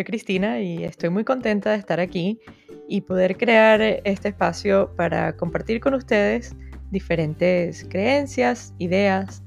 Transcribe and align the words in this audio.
soy 0.00 0.04
Cristina 0.06 0.60
y 0.60 0.82
estoy 0.84 1.10
muy 1.10 1.24
contenta 1.24 1.72
de 1.72 1.76
estar 1.76 2.00
aquí 2.00 2.40
y 2.88 3.02
poder 3.02 3.36
crear 3.36 3.82
este 3.82 4.30
espacio 4.30 4.90
para 4.96 5.36
compartir 5.36 5.78
con 5.80 5.92
ustedes 5.92 6.56
diferentes 6.90 7.84
creencias, 7.90 8.72
ideas, 8.78 9.42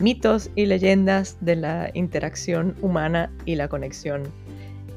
mitos 0.00 0.50
y 0.56 0.66
leyendas 0.66 1.36
de 1.40 1.54
la 1.54 1.90
interacción 1.94 2.74
humana 2.80 3.30
y 3.44 3.54
la 3.54 3.68
conexión. 3.68 4.24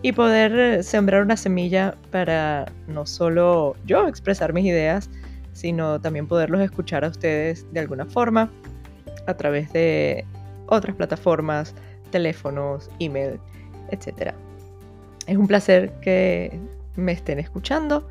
Y 0.02 0.12
poder 0.14 0.84
sembrar 0.84 1.22
una 1.22 1.38
semilla 1.38 1.96
para 2.10 2.66
no 2.88 3.06
solo 3.06 3.76
yo 3.86 4.08
expresar 4.08 4.54
mis 4.54 4.66
ideas, 4.66 5.08
sino 5.54 6.02
también 6.02 6.26
poderlos 6.26 6.62
escuchar 6.62 7.06
a 7.06 7.10
ustedes 7.10 7.72
de 7.74 7.82
alguna 7.82 8.08
forma 8.08 8.50
a 9.28 9.36
través 9.36 9.72
de 9.72 10.26
otras 10.66 10.96
plataformas, 10.96 11.76
teléfonos, 12.10 12.90
email, 13.00 13.40
etc. 13.92 14.34
Es 15.30 15.38
un 15.38 15.46
placer 15.46 15.92
que 16.02 16.60
me 16.96 17.12
estén 17.12 17.38
escuchando 17.38 18.10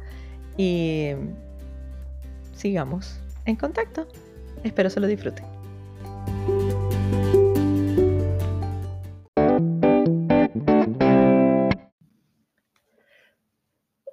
y 0.56 1.10
sigamos 2.54 3.20
en 3.44 3.56
contacto. 3.56 4.06
Espero 4.62 4.88
se 4.88 5.00
lo 5.00 5.08
disfruten. 5.08 5.44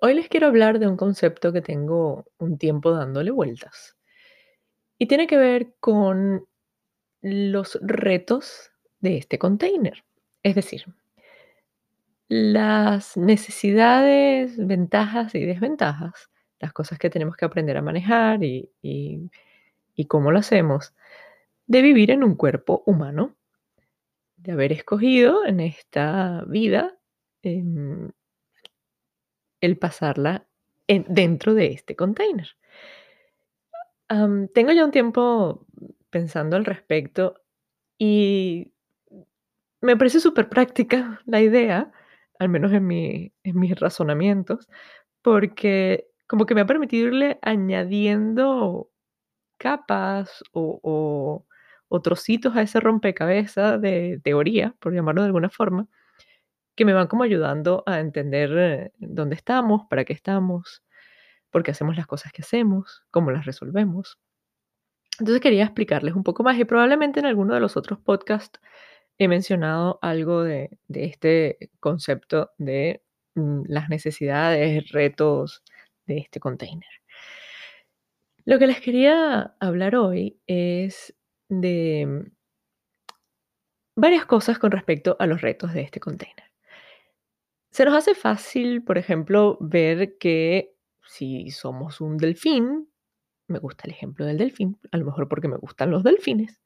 Hoy 0.01 0.15
les 0.15 0.27
quiero 0.27 0.47
hablar 0.47 0.79
de 0.79 0.87
un 0.87 0.97
concepto 0.97 1.53
que 1.53 1.61
tengo 1.61 2.25
un 2.39 2.57
tiempo 2.57 2.89
dándole 2.89 3.29
vueltas 3.29 3.95
y 4.97 5.05
tiene 5.05 5.27
que 5.27 5.37
ver 5.37 5.75
con 5.79 6.47
los 7.21 7.77
retos 7.83 8.71
de 8.99 9.17
este 9.17 9.37
container. 9.37 10.03
Es 10.41 10.55
decir, 10.55 10.85
las 12.27 13.17
necesidades, 13.17 14.57
ventajas 14.57 15.35
y 15.35 15.45
desventajas, 15.45 16.29
las 16.59 16.73
cosas 16.73 16.97
que 16.97 17.09
tenemos 17.09 17.35
que 17.35 17.45
aprender 17.45 17.77
a 17.77 17.81
manejar 17.81 18.43
y, 18.43 19.29
cómo 20.07 20.31
lo 20.31 20.39
hacemos, 20.39 20.93
de 21.67 21.81
vivir 21.81 22.11
en 22.11 22.23
un 22.23 22.35
cuerpo 22.35 22.83
humano, 22.85 23.35
de 24.37 24.51
haber 24.51 24.71
escogido 24.71 25.45
en 25.45 25.59
esta 25.59 26.43
vida 26.47 26.97
em, 27.41 28.11
el 29.61 29.77
pasarla 29.77 30.45
dentro 30.87 31.53
de 31.53 31.67
este 31.67 31.95
container. 31.95 32.47
tengo 34.07 34.71
ya 34.71 34.85
un 34.85 34.91
tiempo 34.91 35.65
pensando 36.09 36.55
al 36.55 36.65
respecto 36.65 37.41
y 37.97 38.71
me 39.81 39.97
parece 39.97 40.19
súper 40.19 40.49
práctica 40.49 41.21
la 41.25 41.41
idea, 41.41 41.91
al 42.39 42.49
menos 42.49 42.71
en, 42.73 42.91
en 42.91 43.59
mis 43.59 43.79
razonamientos, 43.79 44.67
porque 45.21 46.07
como 46.27 46.45
que 46.45 46.55
me 46.55 46.61
ha 46.61 46.65
permitido 46.65 47.07
irle 47.07 47.39
añadiendo 47.41 48.89
capas 49.57 50.43
o, 50.51 51.45
o, 51.89 52.01
trocitos 52.01 52.55
a 52.55 52.61
ese 52.61 52.81
rompecabezas 52.81 53.81
de 53.81 54.19
teoría, 54.23 54.75
por 54.79 54.93
llamarlo 54.93 55.21
de 55.21 55.27
alguna 55.27 55.49
forma, 55.49 55.87
que 56.75 56.85
me 56.85 56.93
van 56.93 57.07
como 57.07 57.23
ayudando 57.23 57.83
a 57.85 57.99
entender 57.99 58.91
dónde 58.97 59.35
estamos, 59.35 59.83
para 59.89 60.03
qué 60.03 60.13
estamos, 60.13 60.83
por 61.51 61.63
qué 61.63 61.71
hacemos 61.71 61.95
las 61.95 62.07
cosas 62.07 62.33
que 62.33 62.41
hacemos, 62.41 63.03
cómo 63.11 63.31
las 63.31 63.45
resolvemos. 63.45 64.19
Entonces 65.19 65.41
quería 65.41 65.63
explicarles 65.63 66.15
un 66.15 66.23
poco 66.23 66.43
más 66.43 66.57
y 66.59 66.65
probablemente 66.65 67.21
en 67.21 67.25
alguno 67.27 67.53
de 67.53 67.61
los 67.61 67.77
otros 67.77 67.99
podcasts 67.99 68.59
he 69.17 69.27
mencionado 69.27 69.99
algo 70.01 70.43
de, 70.43 70.77
este 70.89 71.71
concepto 71.79 72.51
de 72.57 73.03
mm, 73.35 73.63
las 73.67 73.89
necesidades, 73.89 74.91
retos 74.91 75.63
de 76.05 76.17
este 76.17 76.39
container. 76.39 76.89
Lo 78.43 78.59
que 78.59 78.67
les 78.67 78.79
quería 78.81 79.55
hablar 79.59 79.95
hoy 79.95 80.39
es 80.47 81.15
de 81.49 82.05
mm, 82.05 82.31
varias 83.95 84.25
cosas 84.25 84.59
con 84.59 84.71
respecto 84.71 85.15
a 85.19 85.25
los 85.25 85.41
retos 85.41 85.73
de 85.73 85.81
este 85.81 85.99
container. 85.99 86.51
Se 87.71 87.85
nos 87.85 87.95
hace 87.95 88.15
fácil, 88.15 88.83
por 88.83 88.97
ejemplo, 88.97 89.57
ver 89.59 90.17
que 90.17 90.75
si 91.07 91.51
somos 91.51 92.01
un 92.01 92.17
delfín, 92.17 92.89
me 93.47 93.59
gusta 93.59 93.83
el 93.85 93.91
ejemplo 93.91 94.25
del 94.25 94.37
delfín, 94.37 94.79
a 94.91 94.97
lo 94.97 95.05
mejor 95.05 95.27
porque 95.27 95.47
me 95.47 95.57
gustan 95.57 95.91
los 95.91 96.03
delfines, 96.03 96.61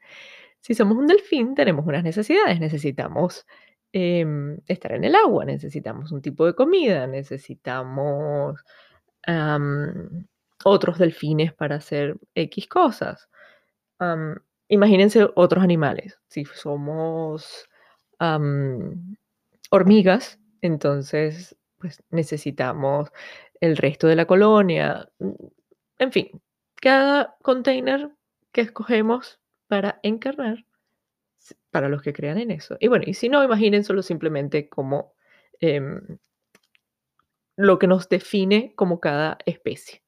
si 0.62 0.74
somos 0.76 0.98
un 0.98 1.08
delfín, 1.08 1.56
tenemos 1.56 1.86
unas 1.86 2.04
necesidades. 2.04 2.60
Necesitamos 2.60 3.46
em, 3.92 4.60
estar 4.68 4.92
en 4.94 5.04
el 5.04 5.16
agua, 5.16 5.46
necesitamos 5.46 6.12
un 6.12 6.22
tipo 6.22 6.46
de 6.46 6.56
comida, 6.56 7.08
necesitamos 7.08 8.64
otros 10.64 10.98
delfines 10.98 11.54
para 11.54 11.76
hacer 11.76 12.18
X 12.36 12.68
cosas. 12.68 13.30
imagínense 14.68 15.28
otros 15.36 15.64
animales. 15.64 16.20
Si 16.28 16.46
somos 16.46 17.70
hormigas, 19.70 20.40
entonces 20.62 21.56
pues 21.78 22.04
necesitamos 22.10 23.10
el 23.62 23.78
resto 23.78 24.08
de 24.08 24.16
la 24.16 24.26
colonia. 24.26 25.10
En 25.98 26.12
fin, 26.12 26.42
cada 26.76 27.38
container 27.42 28.12
que 28.52 28.62
escogemos 28.62 29.40
para 29.70 30.00
encarnar 30.04 30.66
para 31.72 31.88
los 31.88 32.02
que 32.02 32.12
crean 32.12 32.38
en 32.38 32.52
eso. 32.52 32.76
Y 32.80 32.88
bueno, 32.88 33.06
y 33.08 33.14
si 33.14 33.30
no, 33.30 33.44
imagínenselo 33.44 34.02
simplemente 34.02 34.68
como 34.68 35.14
em, 35.62 36.18
lo 37.56 37.80
que 37.80 37.88
nos 37.88 38.10
define 38.10 38.74
como 38.76 39.00
cada 39.00 39.38
especie. 39.46 40.04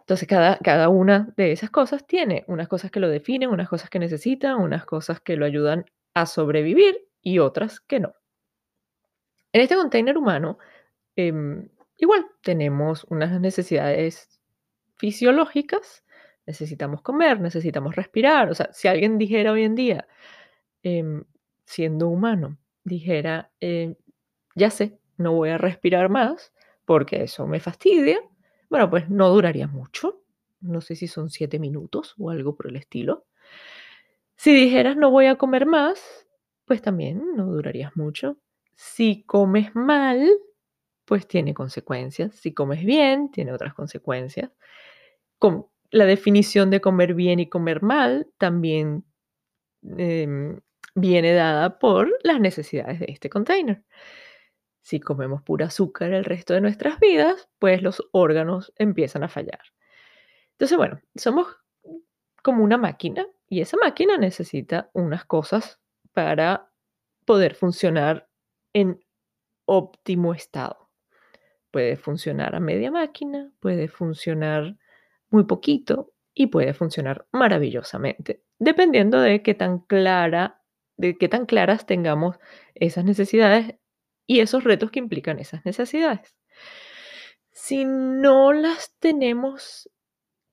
Entonces, 0.00 0.28
cada, 0.28 0.58
cada 0.58 0.88
una 0.88 1.32
de 1.36 1.52
esas 1.52 1.70
cosas 1.70 2.06
tiene 2.06 2.44
unas 2.46 2.68
cosas 2.68 2.90
que 2.90 3.00
lo 3.00 3.08
definen, 3.08 3.50
unas 3.50 3.68
cosas 3.68 3.88
que 3.88 3.98
necesitan, 3.98 4.56
unas 4.56 4.84
cosas 4.84 5.20
que 5.20 5.36
lo 5.36 5.46
ayudan 5.46 5.86
a 6.14 6.26
sobrevivir 6.26 7.08
y 7.22 7.38
otras 7.38 7.80
que 7.80 8.00
no. 8.00 8.14
En 9.52 9.60
este 9.60 9.76
container 9.76 10.18
humano, 10.18 10.58
em, 11.16 11.68
igual 11.96 12.26
tenemos 12.42 13.04
unas 13.04 13.40
necesidades 13.40 14.40
fisiológicas 14.96 16.03
necesitamos 16.46 17.02
comer, 17.02 17.40
necesitamos 17.40 17.96
respirar. 17.96 18.50
O 18.50 18.54
sea, 18.54 18.72
si 18.72 18.88
alguien 18.88 19.18
dijera 19.18 19.52
hoy 19.52 19.64
en 19.64 19.74
día, 19.74 20.06
em, 20.82 21.24
siendo 21.64 22.08
humano, 22.08 22.58
dijera, 22.84 23.50
em, 23.60 23.94
ya 24.54 24.70
sé, 24.70 24.98
no 25.16 25.32
voy 25.32 25.50
a 25.50 25.58
respirar 25.58 26.08
más 26.08 26.52
porque 26.84 27.22
eso 27.22 27.46
me 27.46 27.60
fastidia, 27.60 28.20
bueno, 28.68 28.90
pues 28.90 29.08
no 29.08 29.30
duraría 29.30 29.66
mucho. 29.66 30.22
No 30.60 30.80
sé 30.80 30.96
si 30.96 31.08
son 31.08 31.30
siete 31.30 31.58
minutos 31.58 32.14
o 32.18 32.30
algo 32.30 32.56
por 32.56 32.68
el 32.68 32.76
estilo. 32.76 33.26
Si 34.36 34.52
dijeras 34.52 34.96
no 34.96 35.10
voy 35.10 35.26
a 35.26 35.36
comer 35.36 35.66
más, 35.66 36.26
pues 36.64 36.82
también 36.82 37.36
no 37.36 37.46
durarías 37.46 37.96
mucho. 37.96 38.38
Si 38.74 39.22
comes 39.24 39.74
mal, 39.74 40.28
pues 41.04 41.26
tiene 41.28 41.54
consecuencias. 41.54 42.34
Si 42.34 42.52
comes 42.52 42.84
bien, 42.84 43.30
tiene 43.30 43.52
otras 43.52 43.74
consecuencias. 43.74 44.50
Con, 45.38 45.66
la 45.94 46.06
definición 46.06 46.70
de 46.70 46.80
comer 46.80 47.14
bien 47.14 47.38
y 47.38 47.48
comer 47.48 47.80
mal 47.80 48.26
también 48.36 49.04
em, 49.96 50.60
viene 50.96 51.32
dada 51.34 51.78
por 51.78 52.10
las 52.24 52.40
necesidades 52.40 52.98
de 52.98 53.06
este 53.10 53.30
container. 53.30 53.84
Si 54.82 54.98
comemos 54.98 55.42
pura 55.42 55.66
azúcar 55.66 56.12
el 56.12 56.24
resto 56.24 56.52
de 56.52 56.60
nuestras 56.60 56.98
vidas, 56.98 57.48
pues 57.60 57.80
los 57.80 58.02
órganos 58.10 58.72
empiezan 58.76 59.22
a 59.22 59.28
fallar. 59.28 59.60
Entonces, 60.54 60.76
bueno, 60.76 61.00
somos 61.14 61.46
como 62.42 62.64
una 62.64 62.76
máquina 62.76 63.28
y 63.48 63.60
esa 63.60 63.76
máquina 63.76 64.16
necesita 64.16 64.90
unas 64.94 65.24
cosas 65.24 65.80
para 66.12 66.72
poder 67.24 67.54
funcionar 67.54 68.28
en 68.72 68.98
óptimo 69.64 70.34
estado. 70.34 70.90
Puede 71.70 71.94
funcionar 71.96 72.56
a 72.56 72.60
media 72.60 72.90
máquina, 72.90 73.52
puede 73.60 73.86
funcionar 73.86 74.76
muy 75.34 75.44
poquito 75.44 76.12
y 76.32 76.46
puede 76.46 76.74
funcionar 76.74 77.26
maravillosamente, 77.32 78.42
dependiendo 78.58 79.20
de 79.20 79.42
qué 79.42 79.54
tan 79.54 79.80
clara, 79.80 80.62
de 80.96 81.18
qué 81.18 81.28
tan 81.28 81.44
claras 81.44 81.86
tengamos 81.86 82.38
esas 82.74 83.04
necesidades 83.04 83.74
y 84.26 84.40
esos 84.40 84.64
retos 84.64 84.90
que 84.90 85.00
implican 85.00 85.40
esas 85.40 85.64
necesidades. 85.66 86.36
Si 87.50 87.84
no 87.84 88.52
las 88.52 88.94
tenemos 89.00 89.90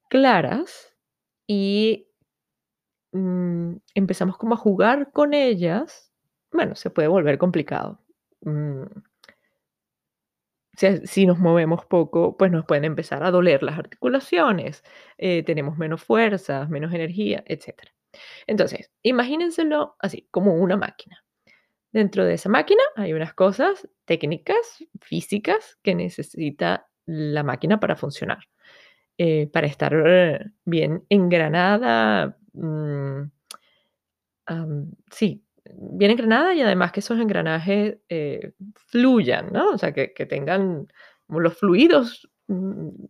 claras 0.09 0.95
y 1.47 2.07
mm, 3.11 3.75
empezamos 3.95 4.37
como 4.37 4.55
a 4.55 4.57
jugar 4.57 5.11
con 5.11 5.33
ellas, 5.33 6.11
bueno, 6.51 6.75
se 6.75 6.89
puede 6.89 7.07
volver 7.07 7.37
complicado. 7.37 7.99
Mm, 8.41 8.83
si, 10.75 11.25
nos 11.25 11.39
movemos 11.39 11.85
poco, 11.85 12.37
pues 12.37 12.51
nos 12.51 12.65
pueden 12.65 12.85
empezar 12.85 13.23
a 13.23 13.31
doler 13.31 13.63
las 13.63 13.77
articulaciones, 13.77 14.83
eh, 15.17 15.43
tenemos 15.43 15.77
menos 15.77 16.03
fuerzas, 16.03 16.69
menos 16.69 16.93
energía, 16.93 17.43
etc. 17.47 17.89
Entonces, 18.47 18.91
imagínenselo 19.03 19.95
así, 19.99 20.27
como 20.31 20.55
una 20.55 20.77
máquina. 20.77 21.23
Dentro 21.91 22.25
de 22.25 22.35
esa 22.35 22.49
máquina 22.49 22.81
hay 22.95 23.13
unas 23.13 23.33
cosas 23.33 23.87
técnicas, 24.05 24.85
físicas, 25.01 25.77
que 25.83 25.95
necesita 25.95 26.87
la 27.05 27.43
máquina 27.43 27.79
para 27.79 27.95
funcionar, 27.95 28.39
eh, 29.17 29.47
para 29.51 29.67
estar 29.67 29.93
eh, 30.05 30.45
bien 30.65 31.05
engranada, 31.09 32.37
mm, 32.53 33.23
sí, 35.11 35.43
bien 35.65 36.11
engranada 36.11 36.53
y 36.53 36.61
además 36.61 36.91
que 36.91 37.01
esos 37.01 37.19
engranajes 37.19 37.97
eh, 38.09 38.53
fluyan, 38.75 39.51
¿no? 39.51 39.69
O 39.71 39.77
sea, 39.77 39.93
que, 39.93 40.07
tengan 40.25 40.87
los 41.27 41.57
fluidos 41.57 42.29
mm, 42.47 43.05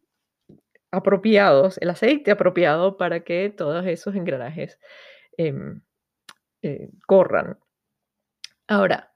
apropiados, 0.91 1.77
el 1.79 1.89
aceite 1.89 2.31
apropiado 2.31 2.97
para 2.97 3.23
que 3.23 3.49
todos 3.49 3.85
esos 3.85 4.15
engranajes 4.15 4.79
em, 5.37 5.81
corran. 7.07 7.57
Ahora, 8.67 9.11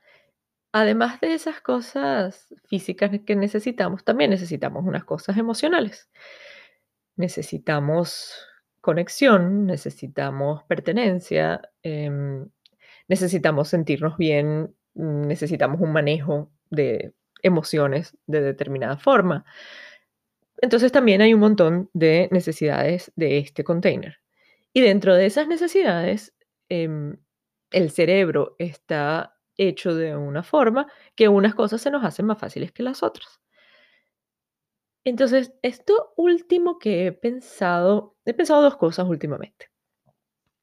además 0.73 1.21
de 1.21 1.33
esas 1.33 1.61
cosas 1.61 2.53
físicas 2.65 3.11
que 3.25 3.35
necesitamos, 3.35 4.03
también 4.03 4.31
necesitamos 4.31 4.83
unas 4.85 5.05
cosas 5.05 5.37
emocionales. 5.37 6.09
Necesitamos 7.15 8.33
conexión, 8.81 9.65
necesitamos 9.65 10.63
pertenencia, 10.65 11.61
em, 11.83 12.49
necesitamos 13.07 13.69
sentirnos 13.69 14.17
bien, 14.17 14.75
necesitamos 14.93 15.81
un 15.81 15.91
manejo 15.91 16.51
de 16.69 17.13
emociones 17.43 18.17
de 18.27 18.41
determinada 18.41 18.97
forma. 18.97 19.45
Entonces 20.61 20.91
también 20.91 21.21
hay 21.21 21.33
un 21.33 21.41
montón 21.41 21.89
de 21.93 22.29
necesidades 22.31 23.11
de 23.15 23.37
este 23.37 23.63
container. 23.63 24.19
Y 24.73 24.81
dentro 24.81 25.15
de 25.15 25.25
esas 25.25 25.47
necesidades, 25.47 26.33
em, 26.69 27.17
el 27.71 27.91
cerebro 27.91 28.55
está 28.59 29.37
hecho 29.57 29.95
de 29.95 30.15
una 30.15 30.43
forma 30.43 30.87
que 31.15 31.29
unas 31.29 31.55
cosas 31.55 31.81
se 31.81 31.91
nos 31.91 32.03
hacen 32.03 32.25
más 32.25 32.39
fáciles 32.39 32.71
que 32.71 32.83
las 32.83 33.03
otras. 33.03 33.41
Entonces, 35.05 35.53
esto 35.61 36.13
último 36.17 36.79
que 36.79 37.07
he 37.07 37.11
pensado, 37.11 38.17
he 38.25 38.33
pensado 38.33 38.63
dos 38.63 38.75
cosas 38.75 39.07
últimamente. 39.07 39.69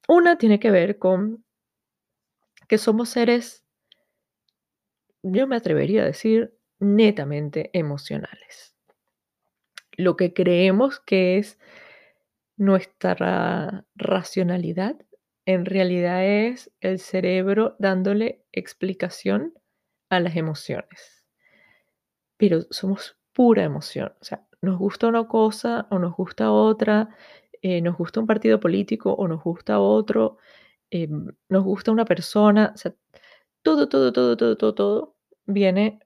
Una 0.07 0.37
tiene 0.37 0.59
que 0.59 0.69
ver 0.69 0.99
con 0.99 1.45
que 2.73 2.79
somos 2.79 3.09
seres, 3.09 3.63
yo 5.21 5.45
me 5.45 5.55
atrevería 5.55 6.01
a 6.01 6.05
decir, 6.07 6.57
netamente 6.79 7.69
emocionales. 7.73 8.75
Lo 9.91 10.15
que 10.15 10.33
creemos 10.33 10.99
que 10.99 11.37
es 11.37 11.59
nuestra 12.57 13.85
racionalidad 13.93 14.95
en 15.45 15.65
realidad 15.65 16.25
es 16.25 16.71
el 16.81 16.97
cerebro 16.97 17.75
dándole 17.77 18.43
explicación 18.51 19.53
a 20.09 20.19
las 20.19 20.35
emociones. 20.35 21.27
Pero 22.37 22.61
somos 22.71 23.19
pura 23.33 23.63
emoción. 23.63 24.15
O 24.19 24.23
sea, 24.23 24.47
nos 24.63 24.79
gusta 24.79 25.09
una 25.09 25.27
cosa 25.27 25.85
o 25.91 25.99
nos 25.99 26.15
gusta 26.15 26.51
otra, 26.51 27.09
eh, 27.61 27.81
nos 27.81 27.95
gusta 27.99 28.19
un 28.19 28.25
partido 28.25 28.59
político 28.59 29.13
o 29.13 29.27
nos 29.27 29.43
gusta 29.43 29.79
otro, 29.79 30.39
eh, 30.93 31.07
nos 31.49 31.63
gusta 31.63 31.91
una 31.91 32.05
persona. 32.05 32.73
O 32.85 32.89
todo, 33.63 33.89
todo, 33.89 34.13
todo, 34.13 34.37
todo, 34.37 34.57
todo, 34.57 34.75
todo 34.75 35.15
viene 35.45 35.99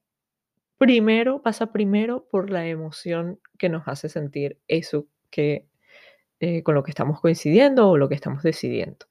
primero, 0.77 1.41
pasa 1.41 1.73
primero 1.73 2.27
por 2.31 2.49
la 2.49 2.67
emoción 2.67 3.39
que 3.57 3.67
nos 3.67 3.87
hace 3.87 4.07
sentir 4.09 4.59
eso 4.67 5.07
que 5.29 5.67
eh, 6.39 6.63
con 6.63 6.75
lo 6.75 6.83
que 6.83 6.91
estamos 6.91 7.19
coincidiendo 7.19 7.89
o 7.89 7.97
lo 7.97 8.07
que 8.07 8.15
estamos 8.15 8.43
decidiendo. 8.43 9.07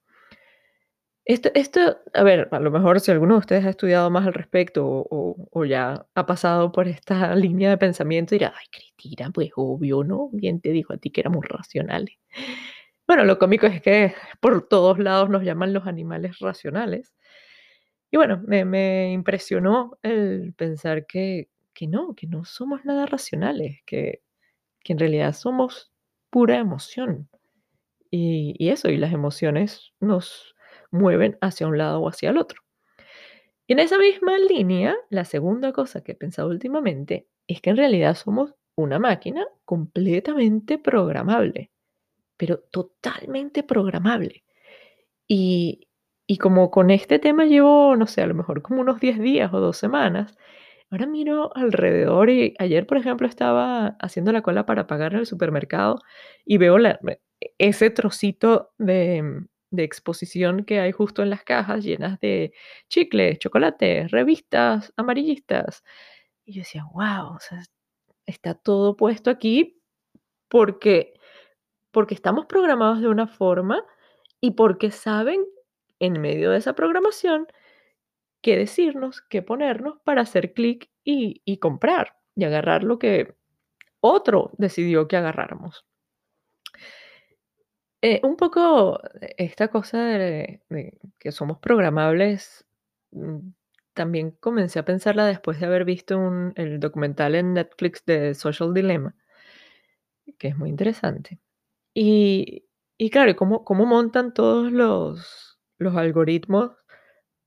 Esto, 1.27 1.99
a 2.15 2.23
ver, 2.23 2.49
a 2.53 2.61
lo 2.61 2.71
mejor 2.71 3.01
si 3.01 3.11
alguno 3.11 3.35
de 3.35 3.41
ustedes 3.41 3.67
ha 3.67 3.71
estudiado 3.71 4.11
más 4.11 4.27
al 4.27 4.33
respecto 4.33 4.87
o, 5.11 5.65
ya 5.65 6.07
ha 6.15 6.27
pasado 6.27 6.73
por 6.73 6.89
esta 6.89 7.35
línea 7.37 7.69
de 7.69 7.79
pensamiento, 7.79 8.35
dirá, 8.35 8.55
ay, 8.57 8.67
Cristina, 8.71 9.31
pues 9.33 9.51
obvio, 9.57 10.05
¿no? 10.05 10.31
Bien 10.33 10.61
te 10.61 10.71
dijo 10.71 10.95
a 10.95 10.99
ti 10.99 11.11
que 11.11 11.21
éramos 11.21 11.45
racionales. 11.47 12.17
Bueno, 13.07 13.25
lo 13.25 13.39
cómico 13.39 13.67
es 13.67 13.81
que 13.83 14.15
por 14.41 14.67
todos 14.69 14.99
lados 14.99 15.31
nos 15.31 15.43
llaman 15.45 15.73
los 15.73 15.87
animales 15.87 16.39
racionales. 16.41 17.15
Y 18.11 18.17
bueno, 18.17 18.43
me, 18.47 19.13
impresionó 19.13 19.99
el 20.03 20.55
pensar 20.55 21.07
que, 21.07 21.49
que, 21.75 21.87
no, 21.87 22.15
que 22.15 22.27
no 22.27 22.45
somos 22.45 22.85
nada 22.85 23.07
racionales, 23.07 23.81
que, 23.87 24.23
que 24.81 24.93
en 24.93 24.99
realidad 24.99 25.35
somos 25.35 25.93
pura 26.31 26.59
emoción. 26.59 27.29
Y, 28.11 28.55
y 28.59 28.71
eso, 28.71 28.89
y 28.89 28.97
las 28.97 29.13
emociones 29.13 29.93
nos 30.01 30.55
mueven 30.91 31.39
hacia 31.41 31.67
un 31.67 31.79
lado 31.79 32.01
o 32.01 32.09
hacia 32.09 32.31
el 32.31 32.39
otro. 32.39 32.63
Y 33.69 33.75
en 33.75 33.81
esa 33.81 33.99
misma 33.99 34.39
línea, 34.39 34.97
la 35.11 35.25
segunda 35.25 35.73
cosa 35.73 36.03
que 36.03 36.13
he 36.13 36.15
pensado 36.17 36.49
últimamente 36.49 37.27
es 37.49 37.61
que 37.61 37.71
en 37.71 37.77
realidad 37.77 38.15
somos 38.15 38.55
una 38.77 38.99
máquina 38.99 39.47
completamente 39.65 40.79
programable, 40.79 41.71
pero 42.37 42.59
totalmente 42.71 43.63
programable. 43.63 44.45
Y, 45.29 45.89
y 46.27 46.39
como 46.39 46.71
con 46.71 46.91
este 46.91 47.19
tema 47.19 47.45
llevo, 47.47 47.97
no 47.97 48.07
sé, 48.07 48.23
a 48.23 48.27
lo 48.27 48.35
mejor 48.35 48.63
como 48.63 48.81
unos 48.81 49.01
10 49.01 49.19
días 49.21 49.53
o 49.53 49.61
dos 49.61 49.77
semanas, 49.77 50.37
ahora 50.91 51.07
miro 51.07 51.55
alrededor 51.57 52.31
y 52.31 52.55
ayer, 52.59 52.87
por 52.87 52.99
ejemplo, 52.99 53.27
estaba 53.27 53.97
haciendo 54.01 54.33
la 54.33 54.43
cola 54.43 54.67
para 54.67 54.87
pagar 54.87 55.15
en 55.15 55.21
el 55.21 55.27
supermercado 55.27 55.99
y 56.45 56.59
veo 56.59 56.79
ese 57.59 57.91
trocito 57.91 58.73
de, 58.79 59.47
de 59.71 59.85
exposición 59.85 60.65
que 60.65 60.81
hay 60.81 60.93
justo 60.93 61.23
en 61.23 61.31
las 61.31 61.45
cajas 61.45 61.85
llenas 61.85 62.19
de 62.21 62.53
chicles, 62.89 63.39
chocolates, 63.39 64.11
revistas 64.11 64.93
amarillistas. 64.97 65.83
Y 66.45 66.55
yo 66.55 66.61
decía, 66.61 66.85
wow, 66.93 67.39
está 68.27 68.55
todo 68.55 68.97
puesto 68.97 69.31
aquí 69.31 69.81
porque, 70.49 71.15
porque 71.97 72.13
estamos 72.13 72.45
programados 72.45 73.01
de 73.01 73.09
una 73.09 73.27
forma 73.27 73.83
y 74.39 74.51
porque 74.51 74.91
saben 74.91 75.47
en 75.99 76.21
medio 76.21 76.51
de 76.51 76.59
esa 76.59 76.75
programación 76.75 77.47
qué 78.43 78.59
decirnos, 78.59 79.23
qué 79.23 79.41
ponernos 79.41 79.99
para 80.05 80.21
hacer 80.21 80.53
clic 80.53 80.91
y, 81.05 81.57
comprar 81.57 82.19
y 82.35 82.45
agarrar 82.45 82.85
lo 82.85 82.99
que 82.99 83.35
otro 84.01 84.51
decidió 84.59 85.09
que 85.09 85.17
agarráramos. 85.17 85.87
Eh, 88.03 88.21
un 88.25 88.37
poco 88.37 89.01
esta 89.39 89.69
cosa 89.69 89.99
de, 90.05 90.61
que 91.19 91.33
somos 91.33 91.61
programables, 91.61 92.67
mm, 93.13 93.39
también 93.95 94.33
comencé 94.33 94.81
a 94.81 94.85
pensarla 94.85 95.25
después 95.25 95.61
de 95.61 95.65
haber 95.65 95.87
visto 95.87 96.21
el 96.57 96.79
documental 96.79 97.35
en 97.37 97.55
Netflix 97.55 98.05
de 98.05 98.35
Social 98.35 98.75
Dilemma, 98.75 99.15
que 100.39 100.49
es 100.49 100.59
muy 100.59 100.69
interesante. 100.69 101.41
Y, 101.99 102.63
claro, 103.11 103.35
cómo, 103.37 103.65
cómo 103.65 103.87
montan 103.87 104.35
todos 104.35 104.71
los, 104.71 105.59
los 105.79 105.97
algoritmos 105.97 106.73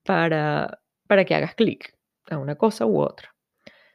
para, 0.04 0.82
para 1.08 1.26
que 1.26 1.36
hagas 1.36 1.54
clic 1.54 1.96
a 2.32 2.38
una 2.40 2.56
cosa 2.56 2.88
u 2.88 3.00
otra. 3.00 3.36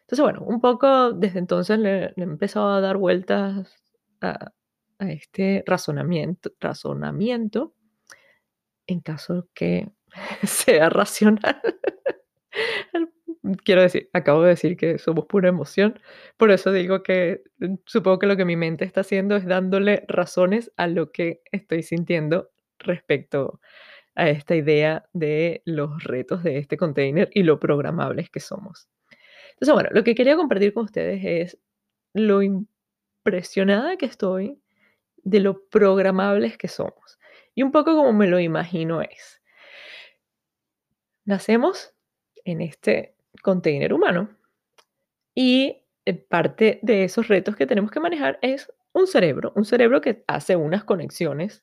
Entonces, 0.02 0.22
bueno, 0.22 0.42
un 0.44 0.60
poco 0.60 1.12
desde 1.12 1.40
entonces 1.40 1.78
le, 1.78 2.12
le 2.14 2.14
he 2.18 2.22
empezado 2.22 2.70
a 2.70 2.80
dar 2.80 2.98
vueltas 2.98 3.74
a, 4.20 4.52
a 5.00 5.10
este 5.10 5.64
razonamiento, 5.66 6.52
razonamiento 6.60 7.74
en 8.86 9.00
caso 9.00 9.48
que 9.54 9.90
sea 10.44 10.88
racional. 10.88 11.60
Quiero 13.64 13.82
decir, 13.82 14.08
acabo 14.14 14.42
de 14.42 14.50
decir 14.50 14.76
que 14.76 14.98
somos 14.98 15.26
pura 15.26 15.50
emoción, 15.50 16.00
por 16.38 16.50
eso 16.50 16.72
digo 16.72 17.02
que 17.02 17.42
mm, 17.58 17.74
supongo 17.84 18.18
que 18.18 18.26
lo 18.26 18.36
que 18.36 18.46
mi 18.46 18.56
mente 18.56 18.84
está 18.86 19.02
haciendo 19.02 19.36
es 19.36 19.44
dándole 19.44 20.04
razones 20.08 20.72
a 20.76 20.86
lo 20.86 21.12
que 21.12 21.42
estoy 21.52 21.82
sintiendo 21.82 22.50
respecto 22.78 23.60
a 24.14 24.28
esta 24.30 24.56
idea 24.56 25.04
de 25.12 25.62
los 25.66 26.04
retos 26.04 26.42
de 26.42 26.58
este 26.58 26.76
container 26.78 27.28
y 27.34 27.42
lo 27.42 27.60
programables 27.60 28.30
que 28.30 28.40
somos. 28.40 28.88
Entonces, 29.52 29.74
bueno, 29.74 29.90
lo 29.92 30.04
que 30.04 30.14
quería 30.14 30.36
compartir 30.36 30.72
con 30.72 30.84
ustedes 30.84 31.22
es 31.24 31.58
lo 32.14 32.42
impresionada 32.42 33.96
que 33.96 34.06
estoy 34.06 34.58
de 35.18 35.40
lo 35.40 35.66
programables 35.68 36.56
que 36.58 36.68
somos. 36.68 37.18
Y 37.54 37.62
un 37.62 37.72
poco 37.72 37.94
como 37.96 38.12
me 38.12 38.28
lo 38.28 38.40
imagino 38.40 39.02
es, 39.02 39.42
nacemos 41.24 41.94
en 42.44 42.60
este 42.60 43.13
container 43.44 43.92
humano 43.92 44.30
y 45.34 45.84
eh, 46.06 46.14
parte 46.14 46.80
de 46.82 47.04
esos 47.04 47.28
retos 47.28 47.54
que 47.54 47.66
tenemos 47.66 47.90
que 47.90 48.00
manejar 48.00 48.38
es 48.42 48.72
un 48.92 49.06
cerebro, 49.06 49.52
un 49.54 49.64
cerebro 49.64 50.00
que 50.00 50.24
hace 50.26 50.56
unas 50.56 50.84
conexiones 50.84 51.62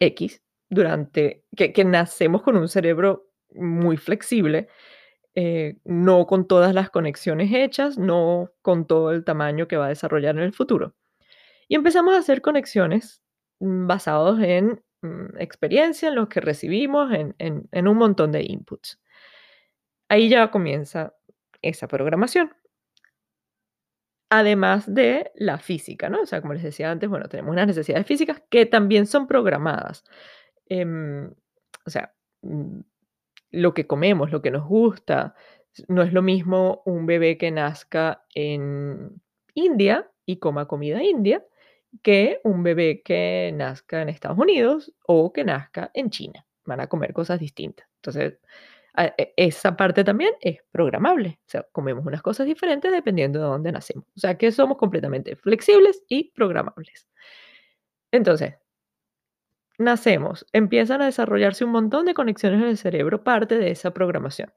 X 0.00 0.42
durante, 0.68 1.44
que, 1.56 1.84
nacemos 1.84 2.42
con 2.42 2.56
un 2.56 2.68
cerebro 2.68 3.30
muy 3.54 3.96
flexible, 3.96 4.68
eh, 5.34 5.76
no 5.84 6.26
con 6.26 6.46
todas 6.46 6.74
las 6.74 6.90
conexiones 6.90 7.52
hechas, 7.52 7.98
no 7.98 8.50
con 8.62 8.86
todo 8.86 9.12
el 9.12 9.24
tamaño 9.24 9.68
que 9.68 9.76
va 9.76 9.86
a 9.86 9.90
desarrollar 9.90 10.36
en 10.36 10.42
el 10.42 10.52
futuro. 10.52 10.94
Y 11.68 11.74
empezamos 11.74 12.14
a 12.14 12.18
hacer 12.18 12.40
conexiones 12.40 13.22
mm, 13.60 13.86
basados 13.86 14.40
en 14.40 14.82
mm, 15.02 15.38
experiencia, 15.38 16.08
en 16.08 16.14
lo 16.14 16.28
que 16.28 16.40
recibimos, 16.40 17.12
en, 17.12 17.88
un 17.88 17.96
montón 17.96 18.32
de 18.32 18.42
inputs. 18.42 18.98
Ahí 20.12 20.28
ya 20.28 20.50
comienza 20.50 21.14
esa 21.62 21.88
programación. 21.88 22.52
Además 24.28 24.92
de 24.92 25.32
la 25.34 25.58
física, 25.58 26.10
¿no? 26.10 26.20
O 26.20 26.26
sea, 26.26 26.42
como 26.42 26.52
les 26.52 26.62
decía 26.62 26.90
antes, 26.90 27.08
bueno, 27.08 27.28
tenemos 27.28 27.52
unas 27.52 27.66
necesidades 27.66 28.06
físicas 28.06 28.42
que 28.50 28.66
también 28.66 29.06
son 29.06 29.26
programadas. 29.26 30.04
Em, 30.66 31.30
o 31.86 31.90
sea, 31.90 32.14
mm, 32.42 32.80
lo 33.52 33.74
que 33.74 33.86
comemos, 33.86 34.30
lo 34.32 34.42
que 34.42 34.50
nos 34.50 34.66
gusta, 34.66 35.34
no 35.88 36.02
es 36.02 36.12
lo 36.12 36.20
mismo 36.20 36.82
un 36.84 37.06
bebé 37.06 37.38
que 37.38 37.50
nazca 37.50 38.24
en 38.34 39.22
India 39.54 40.10
y 40.26 40.36
coma 40.36 40.66
comida 40.68 41.02
india 41.02 41.44
que 42.02 42.40
un 42.44 42.62
bebé 42.62 43.02
que 43.02 43.52
nazca 43.54 44.02
en 44.02 44.10
Estados 44.10 44.38
Unidos 44.38 44.92
o 45.06 45.32
que 45.32 45.44
nazca 45.44 45.90
en 45.94 46.10
China. 46.10 46.46
Van 46.64 46.80
a 46.80 46.88
comer 46.88 47.12
cosas 47.14 47.40
distintas. 47.40 47.86
Entonces, 47.96 48.38
esa 49.36 49.76
parte 49.76 50.04
también 50.04 50.34
es 50.40 50.58
programable. 50.70 51.40
Comemos 51.72 52.04
unas 52.04 52.22
cosas 52.22 52.46
diferentes 52.46 52.92
dependiendo 52.92 53.38
de 53.38 53.46
dónde 53.46 53.72
nacemos. 53.72 54.06
O 54.16 54.20
sea, 54.20 54.36
que 54.36 54.52
somos 54.52 54.76
completamente 54.76 55.36
flexibles 55.36 56.02
y 56.08 56.30
programables. 56.32 57.08
Entonces, 58.10 58.54
nacemos, 59.78 60.46
empiezan 60.52 61.02
a 61.02 61.06
desarrollarse 61.06 61.64
un 61.64 61.72
montón 61.72 62.06
de 62.06 62.14
conexiones 62.14 62.62
en 62.62 62.68
el 62.68 62.76
cerebro, 62.76 63.24
parte 63.24 63.58
de 63.58 63.70
esa 63.70 63.92
programación. 63.92 64.52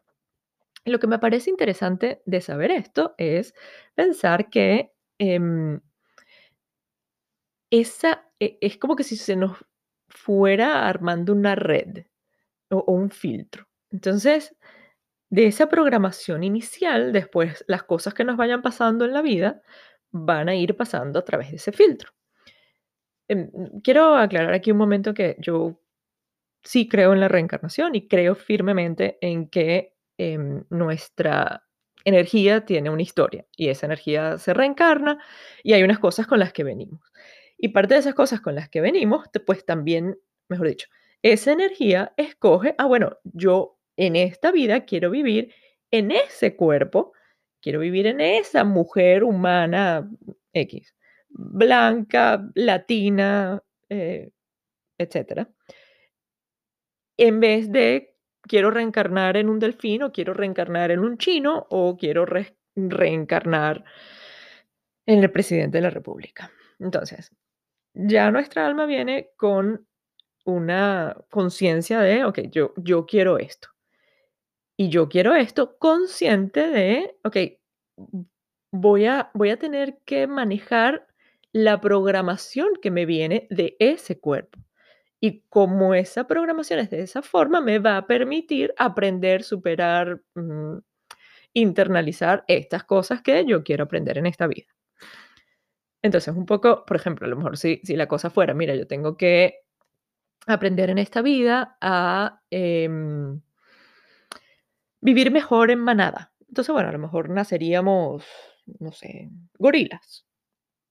Lo 0.86 1.00
que 1.00 1.08
me 1.08 1.20
parece 1.20 1.50
interesante 1.50 2.22
de 2.25 2.42
saber 2.42 2.72
esto 2.72 3.15
es 3.18 3.56
pensar 3.96 4.50
que 4.50 4.94
em, 5.18 5.80
esa 7.72 8.27
e, 8.39 8.58
es 8.62 8.77
como 8.77 8.96
que 8.96 9.04
si 9.04 9.15
se 9.18 9.36
nos 9.36 9.65
fuera 10.10 10.88
armando 10.88 11.34
una 11.34 11.56
red 11.56 12.06
o, 12.70 12.84
un 12.92 13.10
filtro. 13.10 13.68
Entonces, 13.96 14.56
de 15.30 15.48
esa 15.48 15.70
programación 15.70 16.44
inicial, 16.44 17.14
después 17.14 17.64
las 17.68 17.84
cosas 17.84 18.14
que 18.14 18.24
nos 18.25 18.38
vayan 18.38 18.62
pasando 18.62 19.06
en 19.06 19.14
la 19.14 19.22
vida 19.22 19.62
van 20.12 20.50
a 20.50 20.56
ir 20.56 20.75
pasando 20.78 21.20
a 21.20 21.25
través 21.25 21.52
de 21.52 21.58
ese 21.58 21.72
filtro. 21.72 22.12
Em, 23.28 23.50
quiero 23.84 24.16
aclarar 24.16 24.54
aquí 24.54 24.72
un 24.72 24.78
momento 24.78 25.14
que 25.14 25.36
yo 25.40 25.80
sí 26.64 26.88
creo 26.88 27.14
en 27.14 27.20
la 27.20 27.28
reencarnación 27.28 27.96
y 27.96 28.08
creo 28.08 28.36
firmemente 28.36 29.18
en 29.22 29.50
que 29.50 29.96
Em, 30.18 30.64
nuestra 30.70 31.64
energía 32.06 32.66
tiene 32.66 32.90
una 32.90 33.02
historia 33.02 33.46
y 33.58 33.68
esa 33.68 33.86
energía 33.88 34.38
se 34.38 34.54
reencarna 34.54 35.20
y 35.64 35.74
hay 35.74 35.84
unas 35.84 36.00
cosas 36.00 36.25
con 36.28 36.40
las 36.40 36.54
que 36.54 36.64
venimos. 36.64 37.02
Y 37.58 37.70
parte 37.70 37.96
de 37.96 38.00
esas 38.02 38.14
cosas 38.14 38.40
con 38.40 38.56
las 38.56 38.70
que 38.70 38.82
venimos, 38.82 39.28
pues 39.46 39.66
también, 39.66 40.18
mejor 40.48 40.68
dicho, 40.70 40.88
esa 41.22 41.52
energía 41.52 42.14
escoge, 42.16 42.75
ah, 42.78 42.86
bueno, 42.86 43.18
yo 43.24 43.75
en 43.98 44.16
esta 44.16 44.52
vida 44.52 44.86
quiero 44.86 45.10
vivir 45.10 45.54
en 45.92 46.12
ese 46.12 46.56
cuerpo, 46.56 47.14
quiero 47.62 47.80
vivir 47.80 48.08
en 48.08 48.22
esa 48.22 48.64
mujer 48.64 49.24
humana 49.24 50.10
X, 50.54 50.96
blanca, 51.30 52.50
latina, 52.56 53.62
eh, 53.90 54.32
etcétera, 54.98 55.50
en 57.18 57.40
vez 57.40 57.72
de 57.72 58.16
quiero 58.42 58.72
reencarnar 58.72 59.38
en 59.38 59.50
un 59.50 59.60
delfín 59.60 60.04
o 60.04 60.12
quiero 60.12 60.34
reencarnar 60.34 60.92
en 60.92 61.00
un 61.00 61.18
chino 61.18 61.68
o 61.70 61.98
quiero 61.98 62.25
reencarnar 62.75 63.84
en 65.06 65.24
el 65.24 65.32
presidente 65.32 65.78
de 65.78 65.84
la 65.84 65.90
República. 65.90 66.52
Entonces, 66.80 67.32
ya 67.94 68.32
nuestra 68.32 68.66
alma 68.66 68.86
viene 68.86 69.32
con 69.38 69.88
una 70.46 71.16
conciencia 71.30 72.00
de, 72.02 72.25
ok, 72.25 72.40
yo, 72.52 72.74
yo 72.78 73.06
quiero 73.06 73.38
esto. 73.38 73.70
Y 74.77 74.89
yo 74.89 75.08
quiero 75.08 75.36
esto 75.36 75.77
consciente 75.77 76.67
de, 76.67 77.17
ok, 77.24 77.38
voy 78.72 79.05
a, 79.05 79.32
voy 79.34 79.50
a 79.50 79.58
tener 79.58 80.00
que 80.05 80.27
manejar 80.27 81.08
la 81.51 81.79
programación 81.79 82.67
que 82.82 82.91
me 82.91 83.05
viene 83.05 83.48
de 83.50 83.77
ese 83.79 84.20
cuerpo. 84.20 84.60
Y 85.22 85.41
como 85.50 85.94
esa 85.94 86.27
programación 86.27 86.79
es 86.79 86.89
de 86.89 87.01
esa 87.01 87.22
forma, 87.22 87.62
me 87.62 87.79
va 87.79 87.98
a 87.98 88.08
permitir 88.08 88.74
aprender, 88.77 89.44
superar, 89.44 90.22
mm, 90.36 90.79
internalizar 91.53 92.44
estas 92.48 92.84
cosas 92.84 93.22
que 93.22 93.46
yo 93.46 93.63
quiero 93.63 93.86
aprender 93.86 94.17
en 94.17 94.25
esta 94.25 94.48
vida. 94.48 94.67
Entonces, 96.01 96.36
un 96.36 96.46
poco, 96.46 96.86
por 96.86 96.98
ejemplo, 96.98 97.25
a 97.25 97.29
lo 97.29 97.38
mejor 97.38 97.58
si, 97.58 97.82
si 97.84 97.96
la 97.96 98.08
cosa 98.08 98.29
fuera, 98.29 98.53
mira, 98.53 98.75
yo 98.75 98.86
tengo 98.86 99.17
que 99.17 99.62
aprender 100.46 100.89
en 100.89 101.00
esta 101.00 101.22
vida 101.22 101.77
a 101.82 102.41
em, 102.51 103.41
vivir 105.05 105.31
mejor 105.31 105.71
en 105.71 105.79
manada. 105.79 106.33
Entonces, 106.47 106.74
bueno, 106.74 106.89
a 106.89 106.91
lo 106.91 107.00
mejor 107.00 107.29
naceríamos, 107.29 108.25
no 108.79 108.91
sé, 108.91 109.29
gorilas, 109.57 110.25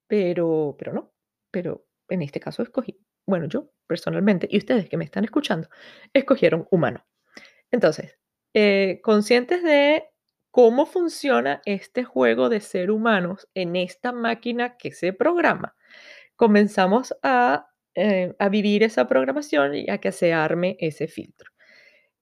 pero, 0.09 0.76
pero 0.78 0.92
no, 0.92 1.12
pero 1.50 1.87
en 2.09 2.23
este 2.23 2.40
caso 2.40 2.62
escogí 2.62 2.99
bueno, 3.26 3.47
yo 3.47 3.71
personalmente, 3.87 4.47
y 4.50 4.59
ustedes 4.59 4.88
que 4.88 4.97
me 4.97 5.04
están 5.04 5.25
escuchando, 5.25 5.68
escogieron 6.12 6.66
humano. 6.71 7.06
Entonces, 7.71 8.18
eh, 8.54 9.00
conscientes 9.02 9.62
de 9.62 10.04
cómo 10.50 10.87
funciona 10.87 11.62
este 11.64 12.04
juego 12.04 12.49
de 12.49 12.61
ser 12.61 12.90
humanos 12.90 13.49
en 13.54 13.76
esta 13.76 14.12
máquina 14.12 14.76
que 14.76 14.92
se 14.92 15.12
programa, 15.12 15.75
comenzamos 16.37 17.14
a, 17.23 17.68
eh, 17.94 18.35
a 18.38 18.49
vivir 18.49 18.83
esa 18.83 19.09
programación 19.09 19.75
y 19.75 19.90
a 19.90 19.99
que 19.99 20.12
se 20.12 20.33
arme 20.33 20.76
ese 20.80 21.09
filtro. 21.09 21.50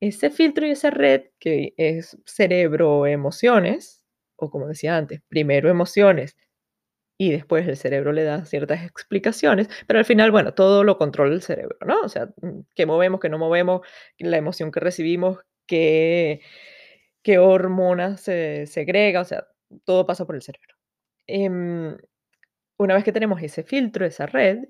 Ese 0.03 0.31
filtro 0.31 0.67
y 0.67 0.73
esa 0.73 0.91
red 0.91 1.27
que 1.39 1.75
es 1.77 2.19
cerebro, 2.27 3.07
emociones, 3.07 4.05
o 4.35 4.51
como 4.51 4.67
decía 4.67 4.97
antes, 4.97 5.23
primero 5.29 5.71
emociones, 5.71 6.37
y 7.19 7.33
después 7.33 7.69
el 7.69 7.77
cerebro 7.77 8.13
le 8.13 8.25
da 8.25 8.45
ciertas 8.47 8.85
explicaciones, 8.85 9.69
pero 9.87 10.01
al 10.01 10.05
final, 10.07 10.33
bueno, 10.33 10.55
todo 10.55 10.85
lo 10.85 10.99
controla 10.99 11.35
el 11.35 11.43
cerebro, 11.43 11.77
¿no? 11.87 12.01
O 12.03 12.09
sea, 12.09 12.27
mm, 12.43 12.61
qué 12.75 12.87
movemos, 12.87 13.21
qué 13.21 13.29
no 13.31 13.39
movemos, 13.39 13.83
la 14.19 14.39
emoción 14.39 14.73
que 14.73 14.81
recibimos, 14.81 15.39
qué, 15.67 16.41
qué 17.23 17.39
hormonas 17.39 18.21
se 18.23 18.67
segrega, 18.67 19.21
o 19.23 19.25
sea, 19.25 19.47
todo 19.85 20.07
pasa 20.07 20.27
por 20.27 20.37
el 20.37 20.43
cerebro. 20.43 20.77
Em, 21.29 21.97
una 22.79 22.95
vez 22.95 23.05
que 23.05 23.13
tenemos 23.13 23.43
ese 23.43 23.65
filtro, 23.65 24.07
esa 24.07 24.27
red, 24.27 24.67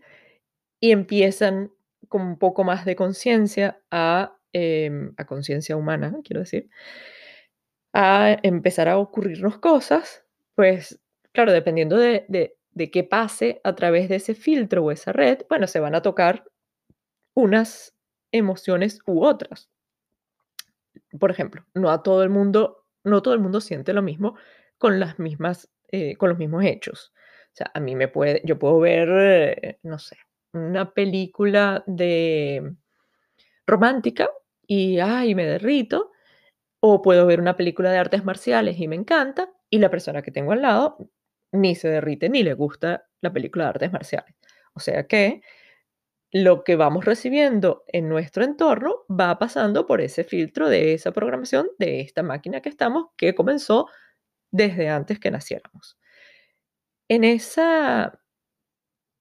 y 0.81 0.93
empiezan 0.93 1.73
con 2.09 2.23
un 2.23 2.39
poco 2.39 2.65
más 2.65 2.85
de 2.85 2.97
conciencia 2.97 3.83
a, 3.91 4.39
em, 4.53 5.13
a 5.17 5.27
conciencia 5.27 5.77
humana, 5.77 6.15
quiero 6.25 6.41
decir, 6.41 6.69
a 7.93 8.39
empezar 8.43 8.89
a 8.89 8.99
ocurrirnos 8.99 9.59
cosas, 9.59 10.25
pues 10.55 11.01
claro, 11.33 11.53
dependiendo 11.53 11.97
de, 11.97 12.25
de, 12.29 12.91
qué 12.91 13.05
pase 13.05 13.61
a 13.65 13.75
través 13.75 14.09
de 14.09 14.17
ese 14.17 14.35
filtro 14.35 14.85
o 14.85 14.91
esa 14.91 15.13
red, 15.13 15.43
bueno, 15.49 15.67
se 15.67 15.81
van 15.81 15.95
a 15.95 16.03
tocar 16.03 16.45
unas 17.35 17.95
emociones 18.33 19.01
u 19.07 19.25
otras. 19.25 19.71
Por 21.19 21.31
ejemplo, 21.31 21.65
no 21.75 21.91
a 21.91 22.03
todo 22.03 22.23
el 22.23 22.31
mundo, 22.31 22.87
no 23.05 23.23
todo 23.23 23.35
el 23.35 23.41
mundo 23.41 23.61
siente 23.61 23.93
lo 23.93 24.03
mismo 24.03 24.37
con 24.79 24.99
las 24.99 25.19
mismas, 25.19 25.71
eh, 25.91 26.17
con 26.17 26.31
los 26.31 26.39
mismos 26.39 26.65
hechos. 26.65 27.13
O 27.53 27.55
sea, 27.55 27.71
a 27.75 27.81
mí 27.81 27.95
me 27.95 28.09
puede, 28.09 28.41
yo 28.45 28.59
puedo 28.59 28.81
ver, 28.81 29.09
eh, 29.11 29.79
no 29.83 29.99
sé, 29.99 30.17
una 30.53 30.93
película 30.93 31.85
de 31.87 32.75
romántica 33.67 34.31
y, 34.67 34.99
ay, 35.01 35.35
me 35.35 35.47
derrito, 35.47 36.13
o 36.81 37.03
puedo 37.03 37.27
ver 37.27 37.41
una 37.41 37.57
película 37.57 37.91
de 37.93 37.99
artes 37.99 38.25
marciales 38.25 38.79
y 38.81 38.89
me 38.89 38.97
encanta, 38.97 39.51
y 39.71 39.79
la 39.79 39.91
persona 39.91 40.23
que 40.23 40.31
tengo 40.33 40.53
al 40.53 40.63
lado 40.63 40.99
ni 41.53 41.75
se 41.75 41.89
derrite 41.89 42.29
ni 42.29 42.43
le 42.43 42.55
gusta 42.55 43.07
la 43.21 43.33
película 43.33 43.65
de 43.65 43.71
artes 43.71 43.93
marciales. 43.93 44.35
O 44.75 44.81
sea 44.81 45.07
que 45.07 45.43
lo 46.33 46.65
que 46.65 46.77
vamos 46.77 47.05
recibiendo 47.05 47.85
en 47.89 48.09
nuestro 48.09 48.43
entorno 48.43 49.05
va 49.09 49.39
pasando 49.39 49.87
por 49.87 50.01
ese 50.01 50.25
filtro 50.25 50.69
de 50.69 50.95
esa 50.95 51.13
programación 51.13 51.69
de 51.79 52.01
esta 52.01 52.23
máquina 52.23 52.63
que 52.63 52.71
estamos, 52.71 53.09
que 53.19 53.35
comenzó 53.35 53.87
desde 54.51 54.89
antes 54.89 55.21
que 55.21 55.31
naciéramos. 55.31 55.99
En, 57.09 57.25
esa, 57.25 58.19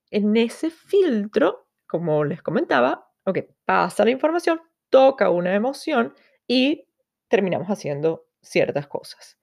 en 0.09 0.37
ese 0.37 0.71
filtro, 0.71 1.67
como 1.85 2.23
les 2.23 2.41
comentaba, 2.41 3.09
ok, 3.25 3.39
pasa 3.65 4.05
la 4.05 4.11
información, 4.11 4.61
toca 4.91 5.31
una 5.31 5.55
emoción 5.55 6.13
y 6.47 6.85
terminamos 7.27 7.69
haciendo 7.69 8.27
ciertas 8.41 8.85
cosas. 8.85 9.39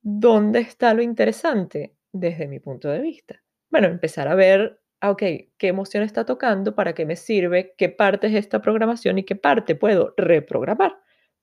¿Dónde 0.00 0.60
está 0.60 0.94
lo 0.94 1.02
interesante 1.02 1.94
desde 2.12 2.48
mi 2.48 2.58
punto 2.58 2.88
de 2.88 3.00
vista? 3.00 3.42
Bueno, 3.70 3.88
empezar 3.88 4.26
a 4.26 4.34
ver, 4.34 4.80
ah, 5.00 5.10
ok, 5.10 5.22
qué 5.58 5.68
emoción 5.68 6.02
está 6.02 6.24
tocando, 6.24 6.74
para 6.74 6.94
qué 6.94 7.04
me 7.04 7.14
sirve, 7.14 7.74
qué 7.76 7.90
parte 7.90 8.28
es 8.28 8.34
esta 8.34 8.62
programación 8.62 9.18
y 9.18 9.24
qué 9.24 9.36
parte 9.36 9.74
puedo 9.74 10.14
reprogramar. 10.16 10.96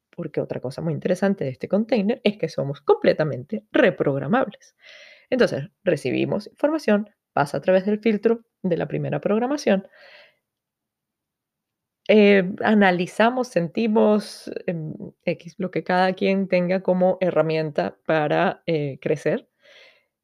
Porque 0.09 0.41
otra 0.41 0.59
cosa 0.59 0.81
muy 0.81 0.93
interesante 0.93 1.43
de 1.43 1.51
este 1.51 1.67
container 1.67 2.21
es 2.23 2.37
que 2.37 2.49
somos 2.49 2.81
completamente 2.81 3.65
reprogramables. 3.71 4.75
Entonces, 5.29 5.69
recibimos 5.83 6.47
información, 6.47 7.09
pasa 7.33 7.57
a 7.57 7.61
través 7.61 7.85
del 7.85 7.99
filtro 7.99 8.45
de 8.63 8.77
la 8.77 8.87
primera 8.87 9.19
programación 9.19 9.87
eh, 12.07 12.43
analizamos, 12.63 13.47
sentimos, 13.49 14.51
em, 14.67 14.93
lo 15.57 15.71
que 15.71 15.83
cada 15.83 16.13
quien 16.13 16.47
tenga 16.47 16.81
como 16.83 17.17
herramienta 17.21 17.97
para 18.05 18.63
eh, 18.67 18.99
crecer 19.01 19.49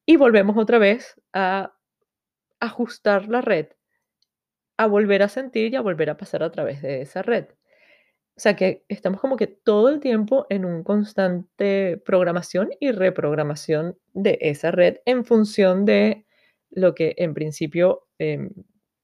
y 0.05 0.17
volvemos 0.17 0.57
otra 0.57 0.79
vez 0.79 1.15
a 1.33 1.73
ajustar 2.61 3.27
la 3.29 3.41
red, 3.41 3.67
a 4.77 4.87
volver 4.87 5.23
a 5.23 5.29
sentir 5.29 5.73
y 5.73 5.75
a 5.75 5.81
volver 5.81 6.09
a 6.09 6.17
pasar 6.17 6.43
a 6.43 6.51
través 6.51 6.81
de 6.81 7.01
esa 7.01 7.21
red. 7.21 7.45
O 8.37 8.39
sea 8.41 8.55
que 8.55 8.85
estamos 8.89 9.21
como 9.21 9.37
que 9.37 9.47
todo 9.47 9.89
el 9.89 9.99
tiempo 9.99 10.47
en 10.49 10.65
un 10.65 10.83
constante 10.83 12.01
programación 12.05 12.69
y 12.79 12.91
reprogramación 12.91 13.97
de 14.13 14.37
esa 14.41 14.71
red 14.71 14.97
en 15.05 15.25
función 15.25 15.85
de 15.85 16.25
lo 16.71 16.95
que 16.95 17.15
en 17.17 17.33
principio 17.33 18.07
em, 18.19 18.51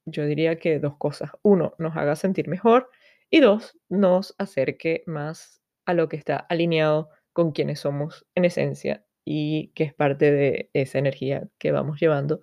yo 0.07 0.25
diría 0.25 0.57
que 0.57 0.79
dos 0.79 0.97
cosas. 0.97 1.31
Uno, 1.43 1.73
nos 1.77 1.95
haga 1.95 2.15
sentir 2.15 2.47
mejor 2.47 2.89
y 3.29 3.41
dos, 3.41 3.77
nos 3.89 4.33
acerque 4.37 5.03
más 5.05 5.61
a 5.85 5.93
lo 5.93 6.09
que 6.09 6.17
está 6.17 6.37
alineado 6.37 7.09
con 7.33 7.51
quienes 7.51 7.81
somos 7.81 8.25
en 8.35 8.45
esencia 8.45 9.05
y 9.25 9.69
que 9.75 9.83
es 9.83 9.93
parte 9.93 10.31
de 10.31 10.69
esa 10.73 10.99
energía 10.99 11.47
que 11.57 11.71
vamos 11.71 11.99
llevando 11.99 12.41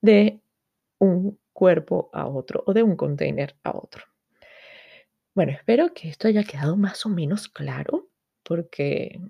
de 0.00 0.40
un 0.98 1.38
cuerpo 1.52 2.10
a 2.12 2.26
otro 2.26 2.62
o 2.66 2.72
de 2.72 2.82
un 2.82 2.96
container 2.96 3.56
a 3.64 3.76
otro. 3.76 4.04
Bueno, 5.34 5.52
espero 5.52 5.92
que 5.92 6.08
esto 6.08 6.28
haya 6.28 6.44
quedado 6.44 6.76
más 6.76 7.04
o 7.04 7.08
menos 7.08 7.48
claro 7.48 8.08
porque 8.42 9.20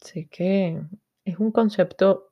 sé 0.00 0.28
que 0.30 0.80
es 1.24 1.38
un 1.38 1.50
concepto 1.52 2.31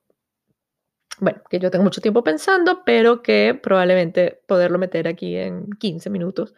bueno, 1.21 1.41
que 1.49 1.59
yo 1.59 1.69
tengo 1.69 1.83
mucho 1.83 2.01
tiempo 2.01 2.23
pensando, 2.23 2.83
pero 2.83 3.21
que 3.21 3.53
probablemente 3.53 4.41
poderlo 4.47 4.79
meter 4.79 5.07
aquí 5.07 5.37
en 5.37 5.69
15 5.79 6.09
minutos, 6.09 6.55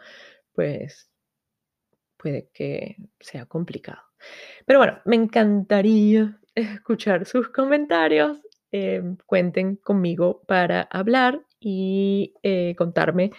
pues 0.54 1.10
puede 2.18 2.50
que 2.54 2.96
sea 3.20 3.46
complicado. 3.46 4.02
Pero 4.66 4.80
bueno, 4.80 5.00
me 5.04 5.18
encantaría 5.18 6.40
escuchar 6.56 7.26
sus 7.26 7.50
comentarios. 7.50 8.40
Eh, 8.72 9.04
cuenten 9.28 9.76
conmigo 9.76 10.42
para 10.48 10.82
hablar 10.84 11.46
y 11.60 12.34
eh, 12.42 12.74
contarme 12.76 13.32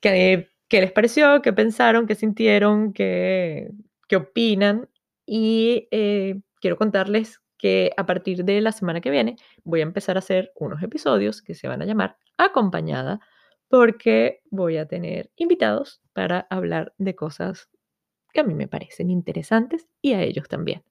qué, 0.00 0.50
qué, 0.68 0.80
les 0.82 0.92
pareció, 0.92 1.40
qué 1.40 1.52
pensaron, 1.54 2.06
qué 2.06 2.14
sintieron, 2.16 2.92
qué, 2.92 3.70
qué 4.08 4.16
opinan. 4.16 4.88
Y 5.24 5.88
eh, 5.92 6.40
quiero 6.60 6.76
contarles 6.76 7.40
que 7.58 7.92
a 7.96 8.06
partir 8.06 8.44
de 8.44 8.60
la 8.60 8.72
semana 8.72 9.00
que 9.00 9.10
viene 9.10 9.36
voy 9.64 9.80
a 9.80 9.84
empezar 9.84 10.16
a 10.16 10.20
hacer 10.20 10.52
unos 10.56 10.82
episodios 10.82 11.42
que 11.42 11.54
se 11.54 11.68
van 11.68 11.82
a 11.82 11.86
llamar 11.86 12.16
acompañada 12.36 13.20
porque 13.68 14.42
voy 14.50 14.76
a 14.76 14.86
tener 14.86 15.30
invitados 15.36 16.00
para 16.12 16.46
hablar 16.50 16.94
de 16.98 17.14
cosas 17.14 17.68
que 18.32 18.40
a 18.40 18.44
mí 18.44 18.54
me 18.54 18.68
parecen 18.68 19.10
interesantes 19.10 19.88
y 20.02 20.12
a 20.12 20.22
ellos 20.22 20.48
también. 20.48 20.84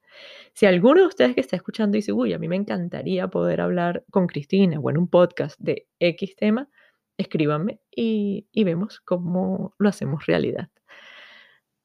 Si 0.53 0.65
alguno 0.65 1.01
de 1.01 1.07
ustedes 1.07 1.36
que 1.36 1.41
está 1.41 1.55
escuchando 1.55 1.95
dice, 1.95 2.12
uy, 2.12 2.34
a 2.34 2.39
mí 2.39 2.48
me 2.48 2.55
encantaría 2.55 3.27
poder 3.27 3.62
hablar 3.62 4.03
con 4.10 4.27
Cristina 4.27 4.79
o 4.79 4.89
en 4.89 4.98
un 4.98 5.07
podcast 5.07 5.60
de 5.60 5.88
X 6.00 6.36
tema, 6.36 6.69
escríbanme 7.17 7.79
y, 7.95 8.48
y 8.51 8.63
vemos 8.63 9.00
cómo 9.01 9.75
lo 9.77 9.89
hacemos 9.89 10.25
realidad. 10.25 10.69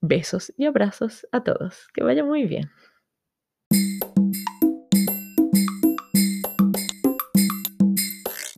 Besos 0.00 0.52
y 0.56 0.64
abrazos 0.64 1.26
a 1.30 1.42
todos. 1.42 1.88
Que 1.92 2.02
vaya 2.02 2.24
muy 2.24 2.46
bien. 2.46 2.70